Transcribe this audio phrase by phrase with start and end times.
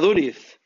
[0.00, 0.58] Aduriz,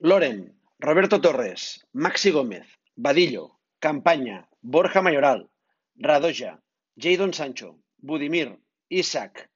[0.00, 5.48] Loren, Roberto Torres, Maxi Gómez, Badillo, Campaña, Borja Mayoral,
[5.94, 6.60] Radoja,
[6.94, 8.58] Jadon Sancho, Budimir,
[8.90, 9.48] Isaac,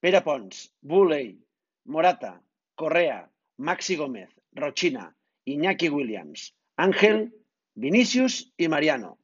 [0.00, 1.38] Pere Pons, Buley,
[1.84, 2.42] Morata,
[2.74, 5.14] Correa, Maxi Gómez, Rochina,
[5.44, 7.32] Iñaki Williams, Ángel,
[7.76, 9.20] Vinicius y Mariano.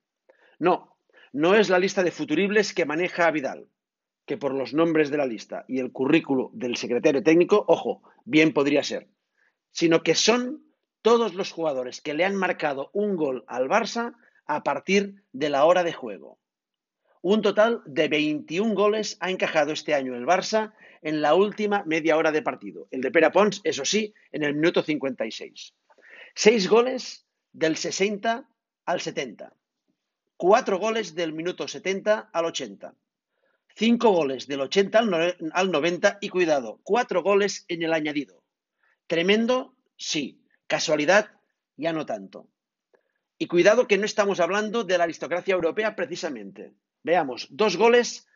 [0.60, 0.96] No,
[1.32, 3.66] no es la lista de futuribles que maneja Vidal,
[4.26, 8.52] que por los nombres de la lista y el currículo del secretario técnico, ojo, bien
[8.52, 9.08] podría ser,
[9.70, 10.64] sino que son
[11.02, 14.14] todos los jugadores que le han marcado un gol al Barça
[14.46, 16.38] a partir de la hora de juego.
[17.22, 22.16] Un total de 21 goles ha encajado este año el Barça en la última media
[22.16, 22.88] hora de partido.
[22.90, 25.74] El de Pera Pons, eso sí, en el minuto 56.
[26.34, 28.48] Seis goles del 60
[28.86, 29.54] al 70.
[30.36, 32.94] Cuatro goles del minuto 70 al 80.
[33.76, 34.98] Cinco goles del 80
[35.52, 38.39] al 90 y cuidado, cuatro goles en el añadido.
[39.10, 40.40] Tremendo, sí.
[40.68, 41.32] Casualidad,
[41.76, 42.48] ya no tanto.
[43.38, 46.74] Y cuidado que no estamos hablando de la aristocracia europea precisamente.
[47.02, 48.28] Veamos, dos goles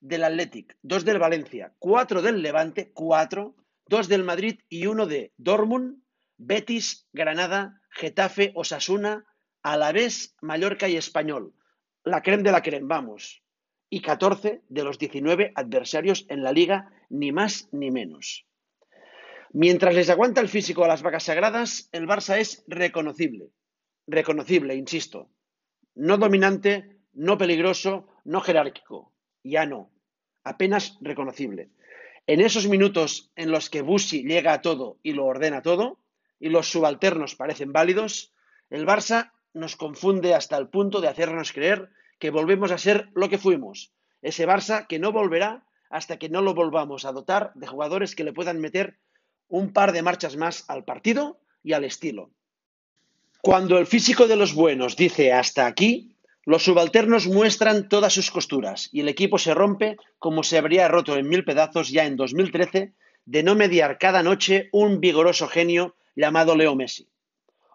[0.00, 3.54] del Athletic, dos del Valencia, cuatro del Levante, cuatro,
[3.86, 6.02] dos del Madrid y uno de Dortmund,
[6.38, 9.26] Betis, Granada, Getafe, Osasuna,
[9.62, 11.54] Alavés, Mallorca y Español.
[12.02, 13.44] La creme de la creme, vamos.
[13.88, 18.44] Y 14 de los 19 adversarios en la liga, ni más ni menos.
[19.58, 23.48] Mientras les aguanta el físico a las vacas sagradas, el Barça es reconocible.
[24.06, 25.30] Reconocible, insisto.
[25.94, 29.14] No dominante, no peligroso, no jerárquico.
[29.42, 29.90] Ya no.
[30.44, 31.70] Apenas reconocible.
[32.26, 36.00] En esos minutos en los que Busi llega a todo y lo ordena todo,
[36.38, 38.34] y los subalternos parecen válidos,
[38.68, 43.30] el Barça nos confunde hasta el punto de hacernos creer que volvemos a ser lo
[43.30, 43.94] que fuimos.
[44.20, 48.24] Ese Barça que no volverá hasta que no lo volvamos a dotar de jugadores que
[48.24, 48.98] le puedan meter
[49.48, 52.30] un par de marchas más al partido y al estilo.
[53.42, 58.88] Cuando el físico de los buenos dice hasta aquí, los subalternos muestran todas sus costuras
[58.92, 62.92] y el equipo se rompe como se habría roto en mil pedazos ya en 2013
[63.24, 67.08] de no mediar cada noche un vigoroso genio llamado Leo Messi.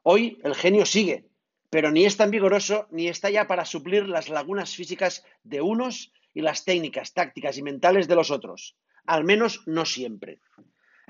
[0.03, 1.25] Hoy el genio sigue,
[1.69, 6.11] pero ni es tan vigoroso ni está ya para suplir las lagunas físicas de unos
[6.33, 8.77] y las técnicas, tácticas y mentales de los otros.
[9.05, 10.39] Al menos no siempre.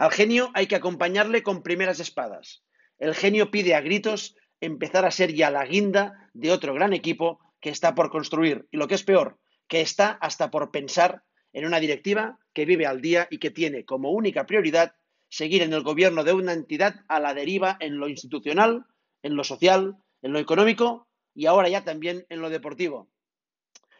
[0.01, 2.63] Al genio hay que acompañarle con primeras espadas.
[2.97, 7.39] El genio pide a gritos empezar a ser ya la guinda de otro gran equipo
[7.59, 8.67] que está por construir.
[8.71, 11.21] Y lo que es peor, que está hasta por pensar
[11.53, 14.95] en una directiva que vive al día y que tiene como única prioridad
[15.29, 18.87] seguir en el gobierno de una entidad a la deriva en lo institucional,
[19.21, 23.11] en lo social, en lo económico y ahora ya también en lo deportivo.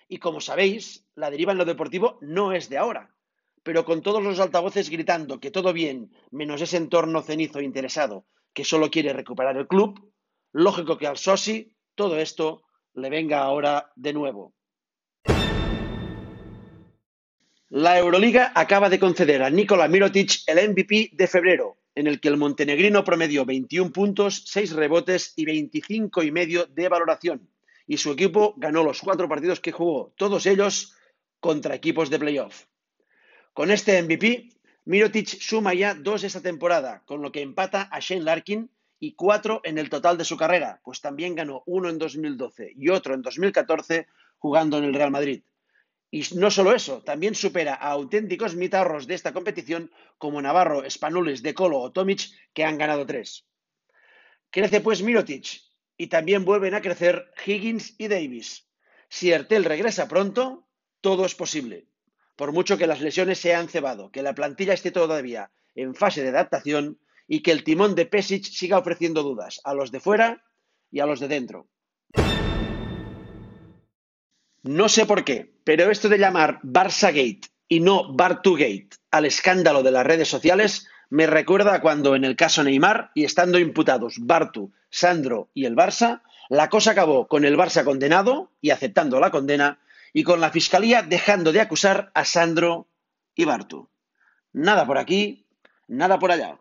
[0.08, 3.11] Y como sabéis, la deriva en lo deportivo no es de ahora,
[3.64, 8.66] pero con todos los altavoces gritando que todo bien, menos ese entorno cenizo interesado que
[8.66, 10.12] solo quiere recuperar el club,
[10.52, 12.64] lógico que al Sosi todo esto
[12.94, 14.54] le venga ahora de nuevo.
[17.70, 22.28] La Euroliga acaba de conceder a Nikola Mirotic el MVP de febrero, en el que
[22.28, 27.50] el montenegrino promedió 21 puntos, 6 rebotes y 25 y medio de valoración.
[27.88, 30.96] Y su equipo ganó los cuatro partidos que jugó, todos ellos
[31.40, 32.66] contra equipos de playoff.
[33.54, 34.50] Con este MVP,
[34.86, 39.60] Mirotic suma ya dos esta temporada, con lo que empata a Shane Larkin y cuatro
[39.66, 43.22] en el total de su carrera, pues también ganó uno en 2012 y otro en
[43.22, 44.08] 2014
[44.38, 45.44] jugando en el Real Madrid.
[46.10, 51.44] Y no solo eso, también supera a auténticos mitarros de esta competición como Navarro, Spanulis,
[51.44, 53.46] De Colo o Tomic, que han ganado tres.
[54.50, 55.62] Crece pues Mirotic
[55.98, 58.70] y también vuelven a crecer Higgins y Davis.
[59.10, 60.68] Si Ertel regresa pronto,
[61.02, 61.91] todo es posible.
[62.42, 66.24] Por mucho que las lesiones se hayan cebado, que la plantilla esté todavía en fase
[66.24, 66.98] de adaptación
[67.28, 70.44] y que el timón de Pesic siga ofreciendo dudas a los de fuera
[70.90, 71.68] y a los de dentro.
[74.64, 79.84] No sé por qué, pero esto de llamar Barça Gate y no Gate al escándalo
[79.84, 84.16] de las redes sociales me recuerda a cuando en el caso Neymar y estando imputados
[84.20, 89.30] Bartu, Sandro y el Barça, la cosa acabó con el Barça condenado y aceptando la
[89.30, 89.78] condena
[90.14, 92.90] y con la fiscalía dejando de acusar a Sandro
[93.36, 93.90] y Bartu.
[94.54, 95.48] Nada por aquí,
[95.88, 96.60] nada por allá.